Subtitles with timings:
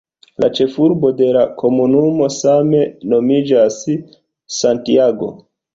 [0.43, 2.83] La ĉefurbo de la komunumo same
[3.15, 3.81] nomiĝas
[4.63, 5.35] "Santiago".